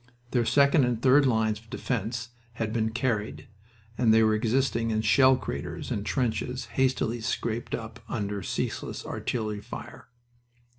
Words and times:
Their 0.31 0.45
second 0.45 0.83
and 0.83 0.99
third 0.99 1.27
lines 1.27 1.59
of 1.59 1.69
defense 1.69 2.29
had 2.53 2.73
been 2.73 2.89
carried, 2.89 3.47
and 3.99 4.11
they 4.11 4.23
were 4.23 4.33
existing 4.33 4.89
in 4.89 5.03
shell 5.03 5.37
craters 5.37 5.91
and 5.91 6.03
trenches 6.03 6.65
hastily 6.73 7.21
scraped 7.21 7.75
up 7.75 7.99
under 8.09 8.41
ceaseless 8.41 9.05
artillery 9.05 9.61
fire. 9.61 10.07